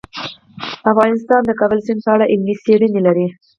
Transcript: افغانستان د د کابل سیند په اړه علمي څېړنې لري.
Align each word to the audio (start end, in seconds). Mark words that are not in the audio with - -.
افغانستان 0.91 1.41
د 1.43 1.47
د 1.49 1.51
کابل 1.59 1.79
سیند 1.85 1.99
په 2.05 2.09
اړه 2.15 2.25
علمي 2.31 2.55
څېړنې 2.63 2.99
لري. 3.07 3.27